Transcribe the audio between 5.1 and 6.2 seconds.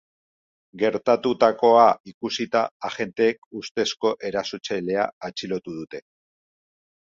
atxilotu dute.